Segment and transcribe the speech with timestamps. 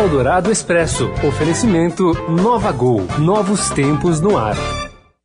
[0.00, 1.10] Eldorado Expresso.
[1.28, 3.06] Oferecimento Nova Gol.
[3.18, 4.56] Novos tempos no ar.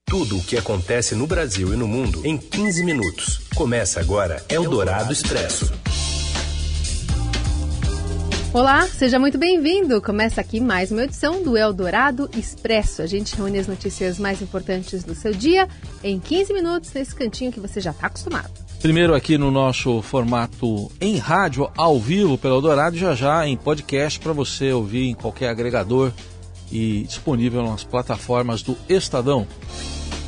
[0.05, 3.39] Tudo o que acontece no Brasil e no mundo em 15 minutos.
[3.55, 5.71] Começa agora Eldorado Expresso.
[8.51, 10.01] Olá, seja muito bem-vindo.
[10.01, 13.01] Começa aqui mais uma edição do Eldorado Expresso.
[13.01, 15.69] A gente reúne as notícias mais importantes do seu dia
[16.03, 18.64] em 15 minutos nesse cantinho que você já está acostumado.
[18.85, 24.19] Primeiro aqui no nosso formato em rádio, ao vivo pelo Eldorado, já já em podcast
[24.19, 26.11] para você ouvir em qualquer agregador
[26.71, 29.47] e disponível nas plataformas do Estadão.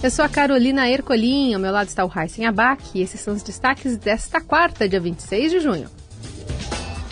[0.02, 3.36] Eu sou a Carolina Ercolim, ao meu lado está o Raíssen Abac e esses são
[3.36, 5.88] os destaques desta quarta, dia 26 de junho.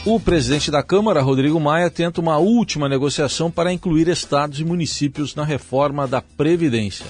[0.03, 5.35] O presidente da Câmara, Rodrigo Maia, tenta uma última negociação para incluir estados e municípios
[5.35, 7.05] na reforma da Previdência.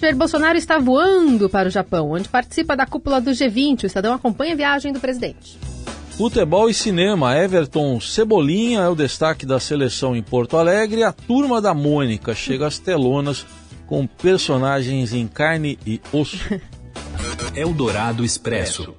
[0.00, 3.82] Jair Bolsonaro está voando para o Japão, onde participa da cúpula do G20.
[3.82, 5.58] O Estadão acompanha a viagem do presidente.
[6.10, 7.36] Futebol e cinema.
[7.36, 11.02] Everton Cebolinha é o destaque da seleção em Porto Alegre.
[11.02, 13.44] A turma da Mônica chega às telonas
[13.86, 16.38] com personagens em carne e osso.
[17.56, 18.94] Eldorado Expresso.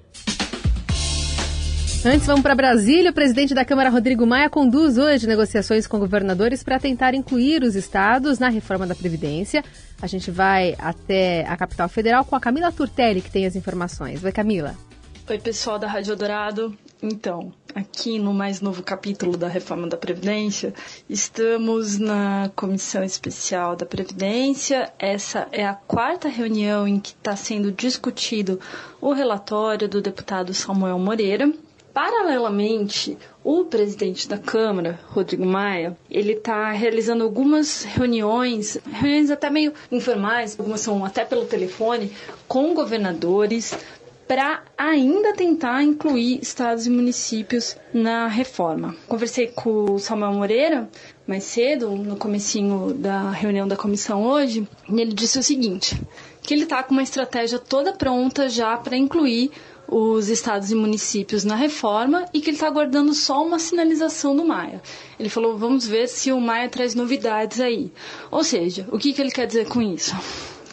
[2.06, 3.12] Antes, vamos para Brasília.
[3.12, 7.76] O presidente da Câmara, Rodrigo Maia, conduz hoje negociações com governadores para tentar incluir os
[7.76, 9.66] estados na reforma da Previdência.
[10.02, 14.24] A gente vai até a capital federal com a Camila Turtelli, que tem as informações.
[14.24, 14.78] Oi, Camila.
[15.30, 16.74] Oi, pessoal da Rádio Dourado.
[17.04, 20.74] Então, aqui no mais novo capítulo da reforma da Previdência,
[21.10, 24.90] estamos na Comissão Especial da Previdência.
[24.98, 28.58] Essa é a quarta reunião em que está sendo discutido
[29.02, 31.52] o relatório do deputado Samuel Moreira,
[31.94, 39.74] Paralelamente, o presidente da Câmara, Rodrigo Maia, ele está realizando algumas reuniões, reuniões até meio
[39.92, 42.12] informais, algumas são até pelo telefone,
[42.48, 43.74] com governadores
[44.28, 48.96] para ainda tentar incluir estados e municípios na reforma.
[49.08, 50.88] Conversei com o Samuel Moreira
[51.26, 56.00] mais cedo, no comecinho da reunião da comissão hoje, e ele disse o seguinte,
[56.42, 59.52] que ele está com uma estratégia toda pronta já para incluir
[59.92, 64.46] os estados e municípios na reforma e que ele está aguardando só uma sinalização do
[64.46, 64.82] Maia.
[65.20, 67.92] Ele falou: vamos ver se o Maia traz novidades aí.
[68.30, 70.16] Ou seja, o que, que ele quer dizer com isso?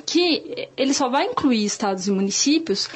[0.04, 2.88] Que ele só vai incluir estados e municípios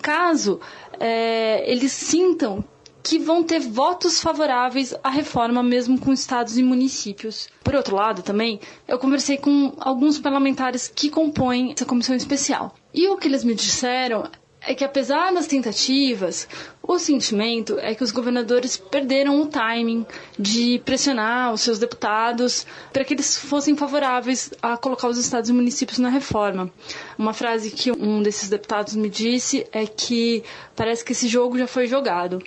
[0.00, 0.60] caso
[1.00, 2.64] é, eles sintam
[3.02, 7.48] que vão ter votos favoráveis à reforma, mesmo com estados e municípios.
[7.62, 12.74] Por outro lado, também, eu conversei com alguns parlamentares que compõem essa comissão especial.
[12.92, 14.28] E o que eles me disseram
[14.66, 16.48] é que apesar das tentativas,
[16.82, 20.04] o sentimento é que os governadores perderam o timing
[20.38, 25.52] de pressionar os seus deputados para que eles fossem favoráveis a colocar os estados e
[25.52, 26.70] municípios na reforma.
[27.18, 30.42] Uma frase que um desses deputados me disse é que
[30.74, 32.42] parece que esse jogo já foi jogado.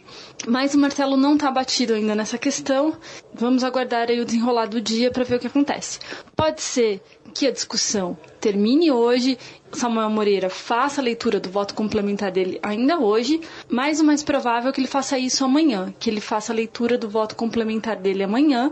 [0.48, 2.96] Mas o martelo não está batido ainda nessa questão.
[3.34, 6.00] Vamos aguardar o desenrolar do dia para ver o que acontece.
[6.36, 9.38] Pode ser que a discussão termine hoje,
[9.72, 14.70] Samuel Moreira faça a leitura do voto complementar dele ainda hoje, mas o mais provável
[14.70, 18.24] é que ele faça isso amanhã, que ele faça a leitura do voto complementar dele
[18.24, 18.72] amanhã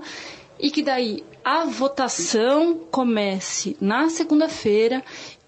[0.59, 5.03] e que daí a votação comece na segunda-feira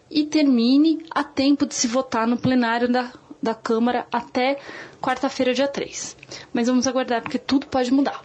[0.10, 3.12] e termine a tempo de se votar no plenário da,
[3.42, 4.58] da Câmara até
[5.02, 6.16] quarta-feira, dia 3.
[6.54, 8.24] Mas vamos aguardar, porque tudo pode mudar.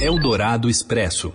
[0.00, 1.34] Eldorado Expresso.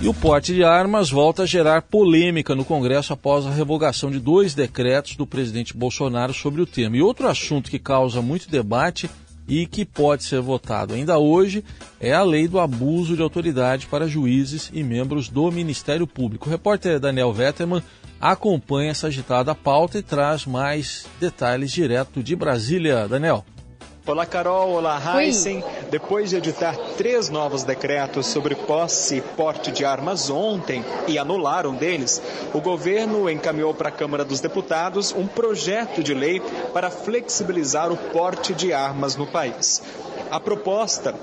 [0.00, 4.18] E o porte de armas volta a gerar polêmica no Congresso após a revogação de
[4.18, 6.96] dois decretos do presidente Bolsonaro sobre o tema.
[6.96, 9.08] E outro assunto que causa muito debate
[9.48, 11.64] e que pode ser votado ainda hoje
[12.00, 16.48] é a lei do abuso de autoridade para juízes e membros do Ministério Público.
[16.48, 17.82] O repórter Daniel Vetterman
[18.20, 23.06] acompanha essa agitada pauta e traz mais detalhes direto de Brasília.
[23.08, 23.44] Daniel.
[24.06, 24.72] Olá, Carol.
[24.72, 25.64] Olá, Heisen.
[25.90, 31.66] Depois de editar três novos decretos sobre posse e porte de armas ontem e anular
[31.66, 32.20] um deles,
[32.52, 36.38] o governo encaminhou para a Câmara dos Deputados um projeto de lei
[36.74, 39.82] para flexibilizar o porte de armas no país.
[40.30, 41.14] A proposta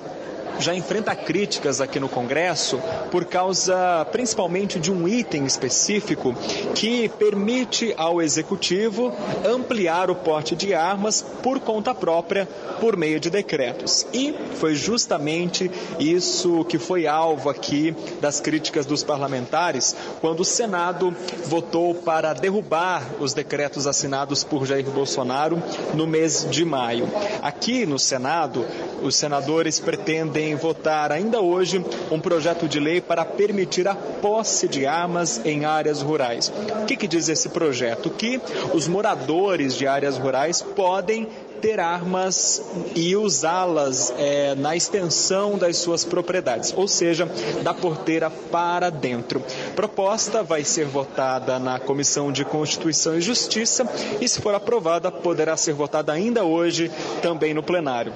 [0.60, 6.36] já enfrenta críticas aqui no Congresso por causa principalmente de um item específico
[6.76, 9.14] que permite ao Executivo
[9.46, 12.48] ampliar o porte de armas por conta própria
[12.80, 14.06] por meio de decretos.
[14.14, 15.70] E foi justamente
[16.00, 21.16] isso que foi alvo aqui das críticas dos parlamentares quando o Senado
[21.46, 25.62] votou para derrubar os decretos assinados por Jair Bolsonaro
[25.94, 27.08] no mês de maio.
[27.42, 28.66] Aqui no Senado,
[29.02, 34.86] os senadores pretendem votar ainda hoje um projeto de lei para permitir a posse de
[34.86, 36.52] armas em áreas rurais.
[36.82, 38.10] O que, que diz esse projeto?
[38.10, 38.42] Que
[38.74, 41.28] os moradores de áreas rurais podem
[41.62, 42.62] ter armas
[42.96, 47.30] e usá-las é, na extensão das suas propriedades, ou seja,
[47.62, 49.44] da porteira para dentro.
[49.76, 53.88] Proposta vai ser votada na Comissão de Constituição e Justiça
[54.20, 58.12] e, se for aprovada, poderá ser votada ainda hoje também no plenário.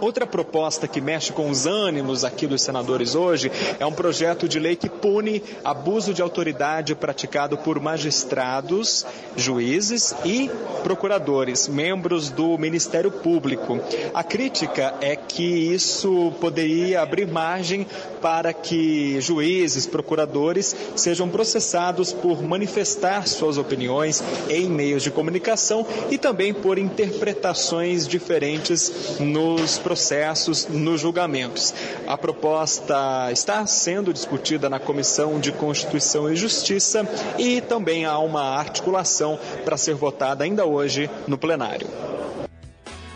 [0.00, 3.50] Outra proposta que mexe com os ânimos aqui dos senadores hoje
[3.80, 9.06] é um projeto de lei que pune abuso de autoridade praticado por magistrados,
[9.36, 10.50] juízes e
[10.82, 13.80] procuradores, membros do Ministério Público.
[14.12, 17.86] A crítica é que isso poderia abrir margem
[18.20, 26.18] para que juízes, procuradores sejam processados por manifestar suas opiniões em meios de comunicação e
[26.18, 31.72] também por interpretações diferentes nos processos nos julgamentos.
[32.08, 38.58] A proposta está sendo discutida na Comissão de Constituição e Justiça e também há uma
[38.58, 41.86] articulação para ser votada ainda hoje no plenário.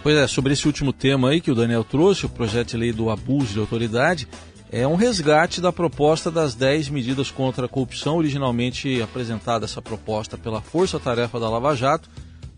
[0.01, 2.93] Pois é, sobre esse último tema aí que o Daniel trouxe, o projeto de lei
[2.93, 4.29] do abuso de autoridade,
[4.71, 10.39] é um resgate da proposta das 10 medidas contra a corrupção, originalmente apresentada essa proposta
[10.39, 12.09] pela Força Tarefa da Lava Jato,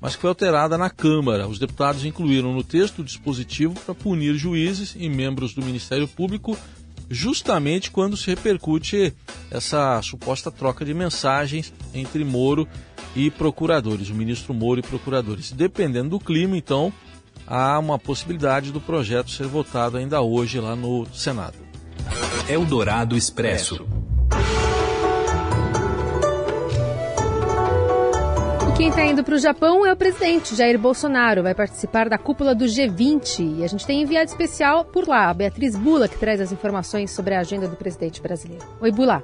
[0.03, 1.47] mas que foi alterada na Câmara.
[1.47, 6.59] Os deputados incluíram no texto o dispositivo para punir juízes e membros do Ministério Público,
[7.09, 9.15] justamente quando se repercute
[9.49, 12.67] essa suposta troca de mensagens entre Moro
[13.15, 15.53] e procuradores, o ministro Moro e procuradores.
[15.53, 16.93] Dependendo do clima, então,
[17.47, 21.59] há uma possibilidade do projeto ser votado ainda hoje lá no Senado.
[22.49, 23.87] Eldorado Expresso.
[28.83, 31.41] Quem está indo para o Japão é o presidente Jair Bolsonaro.
[31.45, 35.35] Vai participar da cúpula do G20 e a gente tem enviado especial por lá, a
[35.35, 38.67] Beatriz Bula, que traz as informações sobre a agenda do presidente brasileiro.
[38.81, 39.23] Oi, Bula.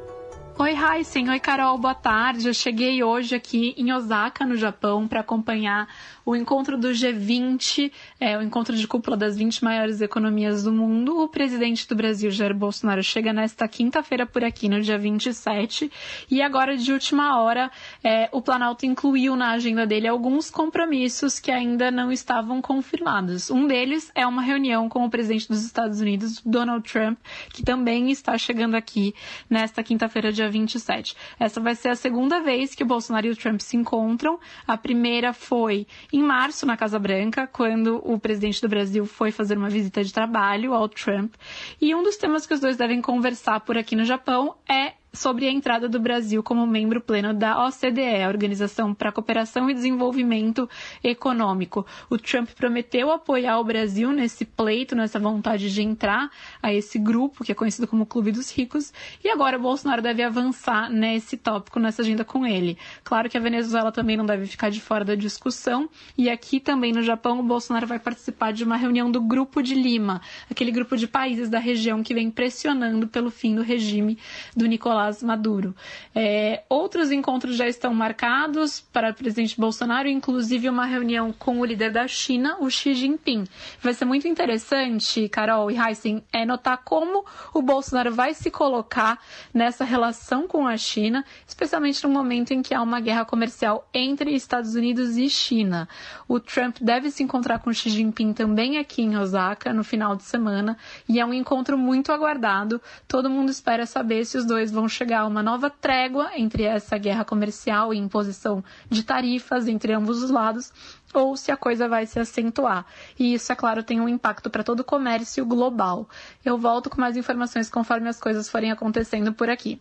[0.60, 1.30] Oi, Heisen.
[1.30, 1.78] Oi, Carol.
[1.78, 2.48] Boa tarde.
[2.48, 5.86] Eu cheguei hoje aqui em Osaka, no Japão, para acompanhar
[6.26, 11.22] o encontro do G20, é, o encontro de cúpula das 20 maiores economias do mundo.
[11.22, 15.90] O presidente do Brasil, Jair Bolsonaro, chega nesta quinta-feira por aqui, no dia 27.
[16.28, 17.70] E agora, de última hora,
[18.02, 23.48] é, o Planalto incluiu na agenda dele alguns compromissos que ainda não estavam confirmados.
[23.48, 27.16] Um deles é uma reunião com o presidente dos Estados Unidos, Donald Trump,
[27.54, 29.14] que também está chegando aqui
[29.48, 31.16] nesta quinta-feira, dia 27.
[31.38, 34.38] Essa vai ser a segunda vez que o Bolsonaro e o Trump se encontram.
[34.66, 39.56] A primeira foi em março na Casa Branca, quando o presidente do Brasil foi fazer
[39.56, 41.34] uma visita de trabalho ao Trump.
[41.80, 45.46] E um dos temas que os dois devem conversar por aqui no Japão é sobre
[45.46, 50.68] a entrada do Brasil como membro pleno da OCDE, Organização para a Cooperação e Desenvolvimento
[51.02, 51.86] Econômico.
[52.10, 56.30] O Trump prometeu apoiar o Brasil nesse pleito, nessa vontade de entrar
[56.62, 58.92] a esse grupo, que é conhecido como Clube dos Ricos,
[59.24, 62.76] e agora o Bolsonaro deve avançar nesse tópico, nessa agenda com ele.
[63.02, 66.92] Claro que a Venezuela também não deve ficar de fora da discussão, e aqui também
[66.92, 70.20] no Japão o Bolsonaro vai participar de uma reunião do Grupo de Lima,
[70.50, 74.18] aquele grupo de países da região que vem pressionando pelo fim do regime
[74.56, 75.74] do Nicolás Nicolás Maduro.
[76.14, 81.64] É, outros encontros já estão marcados para o presidente Bolsonaro, inclusive uma reunião com o
[81.64, 83.44] líder da China, o Xi Jinping.
[83.80, 87.24] Vai ser muito interessante, Carol e Heisen, é notar como
[87.54, 89.20] o Bolsonaro vai se colocar
[89.54, 94.34] nessa relação com a China, especialmente no momento em que há uma guerra comercial entre
[94.34, 95.88] Estados Unidos e China.
[96.26, 100.24] O Trump deve se encontrar com Xi Jinping também aqui em Osaka no final de
[100.24, 100.76] semana
[101.08, 102.80] e é um encontro muito aguardado.
[103.06, 106.96] Todo mundo espera saber se os dois vão chegar a uma nova trégua entre essa
[106.98, 110.72] guerra comercial e imposição de tarifas entre ambos os lados,
[111.14, 112.86] ou se a coisa vai se acentuar.
[113.18, 116.08] E isso, é claro, tem um impacto para todo o comércio global.
[116.44, 119.80] Eu volto com mais informações conforme as coisas forem acontecendo por aqui.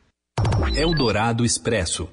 [0.75, 2.09] Eldorado Expresso.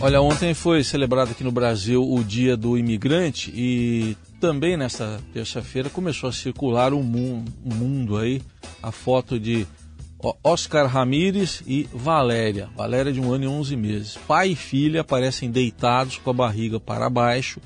[0.00, 5.88] Olha, ontem foi celebrado aqui no Brasil o Dia do Imigrante e também nesta terça-feira
[5.88, 8.42] começou a circular o um mundo, um mundo aí
[8.82, 9.64] a foto de
[10.44, 12.68] Oscar Ramírez e Valéria.
[12.76, 14.18] Valéria de um ano e 11 meses.
[14.28, 17.60] Pai e filha aparecem deitados com a barriga para baixo,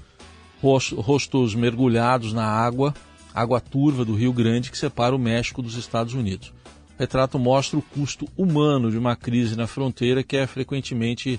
[0.63, 2.95] rostos mergulhados na água,
[3.35, 6.53] água turva do Rio Grande que separa o México dos Estados Unidos.
[6.97, 11.39] O retrato mostra o custo humano de uma crise na fronteira que é frequentemente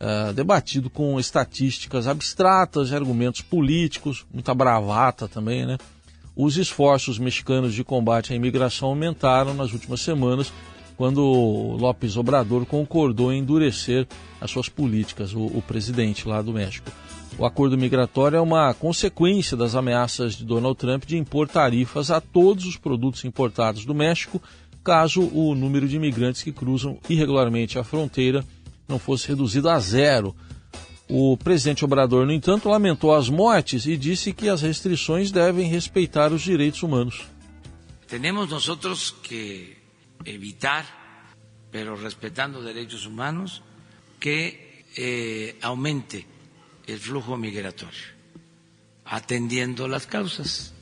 [0.00, 5.76] uh, debatido com estatísticas abstratas argumentos políticos, muita bravata também, né?
[6.34, 10.52] Os esforços mexicanos de combate à imigração aumentaram nas últimas semanas,
[10.96, 14.06] quando López Obrador concordou em endurecer
[14.40, 16.90] as suas políticas, o, o presidente lá do México.
[17.38, 22.20] O acordo migratório é uma consequência das ameaças de Donald Trump de impor tarifas a
[22.20, 24.40] todos os produtos importados do México,
[24.84, 28.44] caso o número de imigrantes que cruzam irregularmente a fronteira
[28.86, 30.34] não fosse reduzido a zero
[31.14, 36.32] O presidente Obrador, no entanto, lamentou as mortes e disse que as restrições devem respeitar
[36.32, 37.26] os direitos humanos.
[38.08, 39.76] Temos nós que
[40.24, 40.86] evitar,
[41.70, 43.62] pero respetando os direitos humanos,
[44.18, 44.58] que
[44.96, 46.26] eh, aumente
[46.88, 48.06] o flujo migratório,
[49.04, 50.72] atendendo as causas.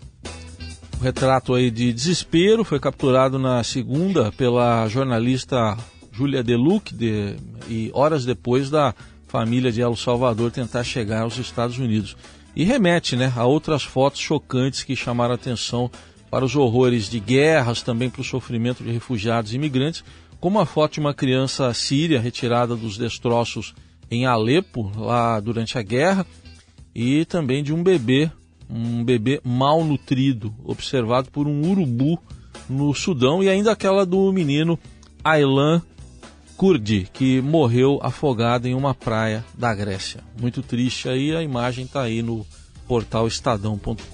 [1.00, 5.76] O retrato aí de desespero foi capturado na segunda pela jornalista
[6.12, 7.34] Júlia Deluc de,
[7.68, 8.94] e horas depois da
[9.30, 12.16] família de El Salvador tentar chegar aos Estados Unidos.
[12.54, 15.88] E remete né, a outras fotos chocantes que chamaram atenção
[16.28, 20.02] para os horrores de guerras, também para o sofrimento de refugiados e imigrantes,
[20.40, 23.72] como a foto de uma criança síria retirada dos destroços
[24.10, 26.26] em Alepo, lá durante a guerra,
[26.92, 28.30] e também de um bebê,
[28.68, 32.18] um bebê malnutrido, observado por um urubu
[32.68, 34.76] no Sudão, e ainda aquela do menino
[35.22, 35.82] Aylan
[36.60, 40.20] Kurdi, que morreu afogado em uma praia da Grécia.
[40.38, 42.46] Muito triste aí, a imagem está aí no
[42.86, 44.04] portal estadão.com.br.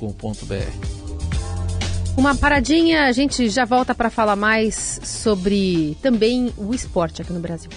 [2.16, 7.40] Uma paradinha, a gente já volta para falar mais sobre também o esporte aqui no
[7.40, 7.68] Brasil.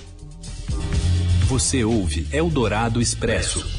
[1.48, 3.79] Você ouve Eldorado Expresso.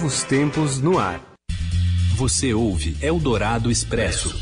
[0.00, 1.20] Novos tempos no ar.
[2.16, 4.34] Você ouve Eldorado Expresso.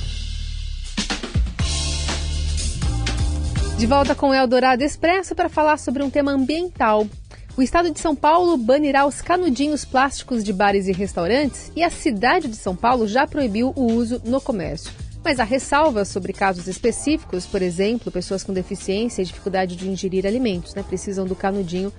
[3.76, 7.08] De volta com Eldorado Expresso para falar sobre um tema ambiental.
[7.56, 11.90] O estado de São Paulo banirá os canudinhos plásticos de bares e restaurantes e a
[11.90, 14.92] cidade de São Paulo já proibiu o uso no comércio.
[15.24, 20.24] Mas há ressalvas sobre casos específicos, por exemplo, pessoas com deficiência e dificuldade de ingerir
[20.24, 21.92] alimentos, né, precisam do canudinho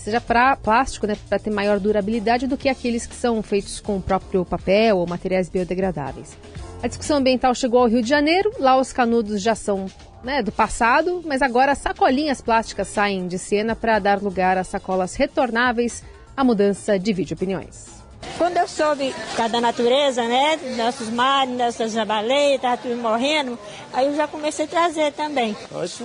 [0.00, 3.80] que seja para plástico, né, para ter maior durabilidade do que aqueles que são feitos
[3.80, 6.36] com o próprio papel ou materiais biodegradáveis.
[6.82, 9.86] A discussão ambiental chegou ao Rio de Janeiro, lá os canudos já são
[10.24, 15.14] né, do passado, mas agora sacolinhas plásticas saem de cena para dar lugar a sacolas
[15.14, 16.02] retornáveis.
[16.34, 17.99] A mudança divide opiniões.
[18.36, 23.58] Quando eu soube da natureza, né, nossos mares, nossas baleias, estava tudo morrendo,
[23.92, 25.56] aí eu já comecei a trazer também.
[25.84, 26.04] Isso,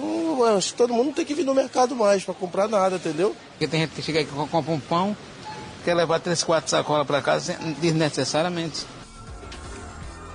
[0.57, 3.36] acho que todo mundo tem que vir no mercado mais para comprar nada, entendeu?
[3.51, 5.15] Porque tem gente que chega aqui e compra um pão,
[5.84, 8.86] quer levar três, quatro sacolas para casa desnecessariamente.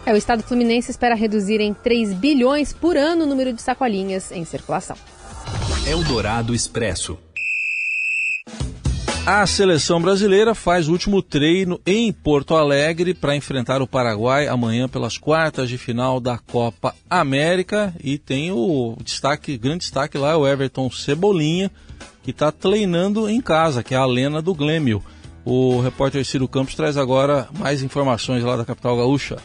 [0.07, 4.33] É, o Estado Fluminense espera reduzir em 3 bilhões por ano o número de sacolinhas
[4.33, 4.97] em circulação.
[5.87, 7.19] Eldorado Expresso.
[9.33, 14.89] A seleção brasileira faz o último treino em Porto Alegre para enfrentar o Paraguai amanhã
[14.89, 20.45] pelas quartas de final da Copa América e tem o destaque, grande destaque lá, o
[20.49, 21.71] Everton Cebolinha,
[22.25, 25.01] que está treinando em casa, que é a Lena do Glêmio.
[25.45, 29.37] O repórter Ciro Campos traz agora mais informações lá da capital gaúcha.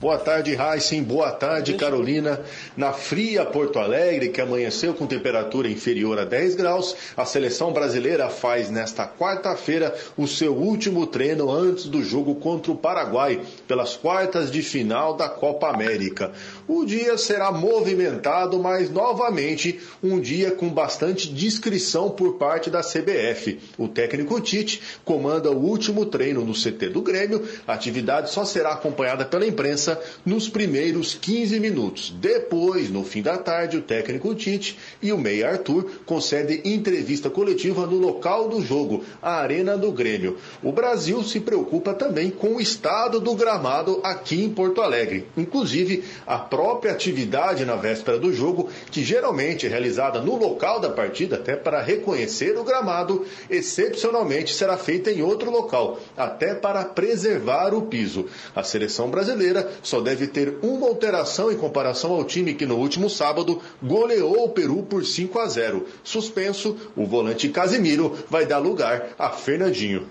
[0.00, 1.02] Boa tarde, Heisen.
[1.02, 2.40] Boa tarde, Carolina.
[2.76, 8.28] Na fria Porto Alegre, que amanheceu com temperatura inferior a 10 graus, a seleção brasileira
[8.30, 14.52] faz nesta quarta-feira o seu último treino antes do jogo contra o Paraguai, pelas quartas
[14.52, 16.30] de final da Copa América.
[16.68, 23.58] O dia será movimentado, mas novamente um dia com bastante discrição por parte da CBF.
[23.78, 27.42] O técnico Tite comanda o último treino no CT do Grêmio.
[27.66, 32.14] A atividade só será acompanhada pela imprensa nos primeiros 15 minutos.
[32.20, 37.86] Depois, no fim da tarde, o técnico Tite e o meia Arthur concedem entrevista coletiva
[37.86, 40.36] no local do jogo, a Arena do Grêmio.
[40.62, 45.26] O Brasil se preocupa também com o estado do gramado aqui em Porto Alegre.
[45.34, 50.90] Inclusive, a própria atividade na véspera do jogo, que geralmente é realizada no local da
[50.90, 57.72] partida, até para reconhecer o gramado, excepcionalmente será feita em outro local, até para preservar
[57.72, 58.26] o piso.
[58.56, 63.08] A seleção brasileira só deve ter uma alteração em comparação ao time que no último
[63.08, 65.86] sábado goleou o Peru por 5 a 0.
[66.02, 70.08] Suspenso, o volante Casimiro vai dar lugar a Fernandinho.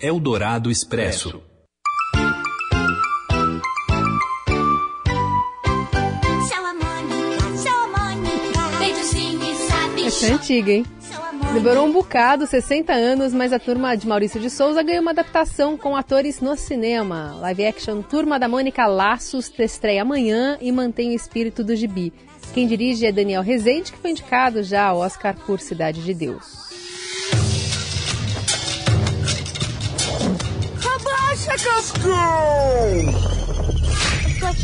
[0.00, 1.47] Eldorado Expresso.
[10.08, 10.86] Essa é antiga, hein?
[11.52, 15.76] Demorou um bocado, 60 anos, mas a turma de Maurício de Souza ganhou uma adaptação
[15.76, 17.36] com atores no cinema.
[17.40, 22.10] Live action Turma da Mônica Laços estreia amanhã e mantém o espírito do gibi.
[22.54, 26.56] Quem dirige é Daniel Rezende, que foi indicado já ao Oscar por Cidade de Deus.
[30.82, 32.08] Abaixa, Cascão!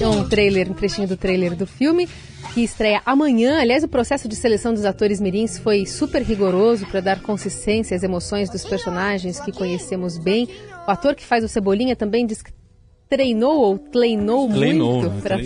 [0.01, 2.09] É um trailer, um trechinho do trailer do filme
[2.53, 3.61] que estreia amanhã.
[3.61, 8.03] Aliás, o processo de seleção dos atores mirins foi super rigoroso para dar consistência às
[8.03, 10.49] emoções dos personagens que conhecemos bem.
[10.87, 12.53] O ator que faz o Cebolinha também diz que
[13.09, 15.21] treinou ou treinou, muito né?
[15.23, 15.39] para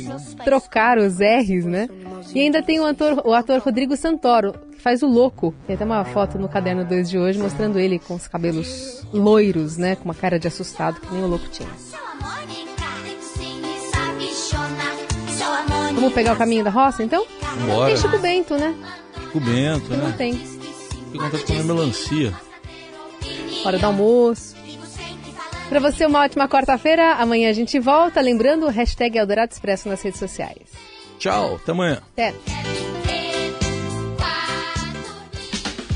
[0.44, 1.88] trocar os R's, né?
[2.34, 5.54] E ainda tem o ator, o ator Rodrigo Santoro, que faz o louco.
[5.66, 9.76] Tem até uma foto no caderno 2 de hoje mostrando ele com os cabelos loiros,
[9.76, 9.96] né?
[9.96, 11.68] Com uma cara de assustado, que nem o louco tinha.
[15.98, 17.26] Vamos pegar o caminho da roça, então?
[17.66, 17.86] Bora.
[17.86, 18.72] Tem Chico Bento, né?
[19.20, 19.96] Chico Bento, né?
[19.96, 20.32] Não tem.
[20.34, 22.32] Fica vontade de comer melancia.
[23.64, 24.54] Hora do almoço.
[25.68, 27.14] Para você, uma ótima quarta-feira.
[27.14, 28.20] Amanhã a gente volta.
[28.20, 30.68] Lembrando, o hashtag Eldorado Expresso nas redes sociais.
[31.18, 32.00] Tchau, até amanhã.
[32.12, 32.32] Até.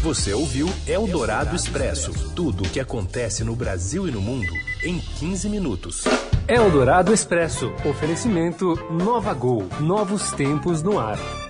[0.03, 5.49] Você ouviu Eldorado Expresso tudo o que acontece no Brasil e no mundo em 15
[5.49, 6.03] minutos.
[6.49, 7.73] Eldorado Expresso.
[7.89, 9.69] Oferecimento Nova Gol.
[9.81, 11.42] Novos tempos no ar.